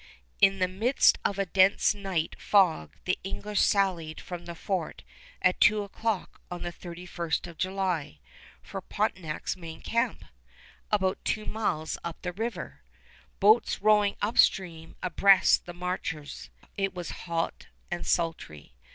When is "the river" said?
12.23-12.81